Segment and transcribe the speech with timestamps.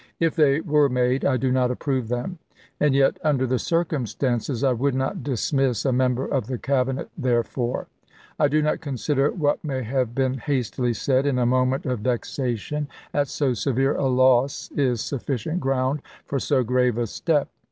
[0.19, 2.39] If the}^ were made, I do not approve them;
[2.79, 6.87] and yet, under the circum stances, I would not dismiss a member of the Cab
[6.89, 7.85] inet therefor.
[8.39, 12.87] I do not consider what may have been hastily said in a moment of vexation
[13.13, 17.49] at so severe a loss is sufficient ground for so grave a step.